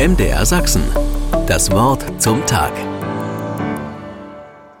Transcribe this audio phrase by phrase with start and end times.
[0.00, 0.82] MDR Sachsen.
[1.46, 2.72] Das Wort zum Tag.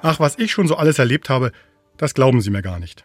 [0.00, 1.52] Ach, was ich schon so alles erlebt habe,
[1.98, 3.04] das glauben Sie mir gar nicht.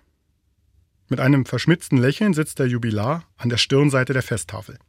[1.10, 4.80] Mit einem verschmitzten Lächeln sitzt der Jubilar an der Stirnseite der Festtafel.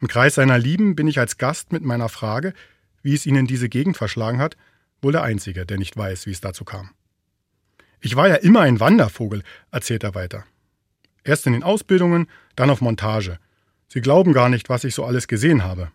[0.00, 2.54] Im Kreis seiner Lieben bin ich als Gast mit meiner Frage,
[3.02, 4.56] wie es ihn in diese Gegend verschlagen hat,
[5.02, 6.90] wohl der Einzige, der nicht weiß, wie es dazu kam.
[8.00, 9.42] Ich war ja immer ein Wandervogel,
[9.72, 10.44] erzählt er weiter.
[11.24, 13.40] Erst in den Ausbildungen, dann auf Montage.
[13.88, 15.90] Sie glauben gar nicht, was ich so alles gesehen habe.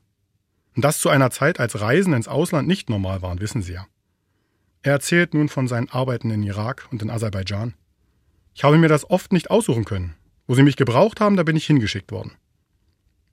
[0.76, 3.88] Und das zu einer Zeit, als Reisen ins Ausland nicht normal waren, wissen Sie ja.
[4.84, 7.74] Er erzählt nun von seinen Arbeiten in Irak und in Aserbaidschan.
[8.54, 10.16] Ich habe mir das oft nicht aussuchen können.
[10.48, 12.34] Wo sie mich gebraucht haben, da bin ich hingeschickt worden.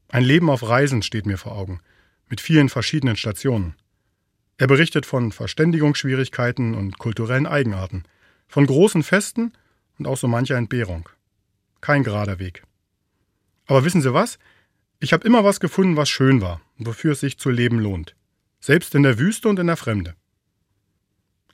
[0.08, 1.80] Ein Leben auf Reisen steht mir vor Augen,
[2.28, 3.74] mit vielen verschiedenen Stationen.
[4.56, 8.04] Er berichtet von Verständigungsschwierigkeiten und kulturellen Eigenarten,
[8.48, 9.52] von großen Festen
[9.98, 11.08] und auch so mancher Entbehrung.
[11.82, 12.62] Kein gerader Weg.
[13.66, 14.38] Aber wissen Sie was?
[15.00, 18.14] Ich habe immer was gefunden, was schön war wofür es sich zu leben lohnt.
[18.60, 20.14] Selbst in der Wüste und in der Fremde.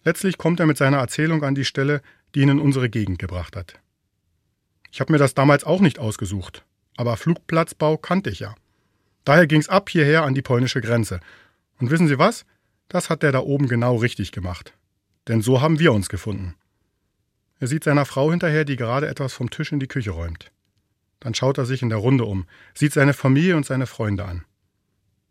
[0.04, 2.02] Letztlich kommt er mit seiner Erzählung an die Stelle,
[2.34, 3.80] die ihn in unsere Gegend gebracht hat.
[4.90, 6.64] Ich habe mir das damals auch nicht ausgesucht,
[6.96, 8.54] aber Flugplatzbau kannte ich ja.
[9.24, 11.20] Daher ging's ab hierher an die polnische Grenze.
[11.78, 12.46] Und wissen Sie was?
[12.88, 14.72] Das hat der da oben genau richtig gemacht.
[15.28, 16.54] Denn so haben wir uns gefunden.
[17.60, 20.50] Er sieht seiner Frau hinterher, die gerade etwas vom Tisch in die Küche räumt.
[21.20, 24.44] Dann schaut er sich in der Runde um, sieht seine Familie und seine Freunde an.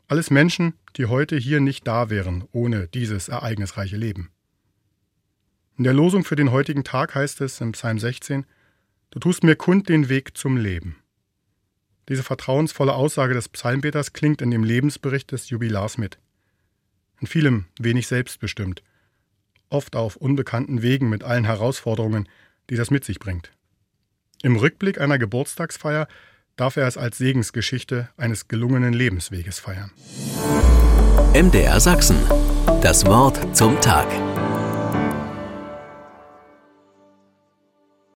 [0.09, 4.31] Alles Menschen, die heute hier nicht da wären, ohne dieses ereignisreiche Leben.
[5.77, 8.45] In der Losung für den heutigen Tag heißt es im Psalm 16,
[9.09, 10.95] Du tust mir kund den Weg zum Leben.
[12.07, 16.19] Diese vertrauensvolle Aussage des Psalmbeters klingt in dem Lebensbericht des Jubilars mit.
[17.19, 18.83] In vielem wenig selbstbestimmt,
[19.69, 22.29] oft auf unbekannten Wegen mit allen Herausforderungen,
[22.69, 23.51] die das mit sich bringt.
[24.41, 26.07] Im Rückblick einer Geburtstagsfeier
[26.57, 29.91] darf er es als Segensgeschichte eines gelungenen Lebensweges feiern.
[31.33, 32.17] MDR Sachsen.
[32.81, 34.07] Das Wort zum Tag.